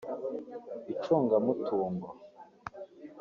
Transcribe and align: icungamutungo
icungamutungo 0.93 2.09